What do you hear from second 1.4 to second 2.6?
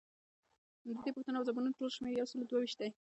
ځوابونو ټول شمیر یوسلو دوه